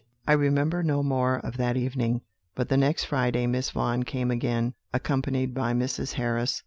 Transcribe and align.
"I 0.27 0.33
remember 0.33 0.81
no 0.81 1.03
more 1.03 1.35
of 1.35 1.57
that 1.57 1.77
evening; 1.77 2.21
but 2.55 2.69
the 2.69 2.75
next 2.75 3.03
Friday 3.03 3.45
Miss 3.45 3.69
Vaughan 3.69 4.01
came 4.01 4.31
again, 4.31 4.73
accompanied 4.91 5.53
by 5.53 5.73
Mrs. 5.73 6.13
Harris. 6.13 6.59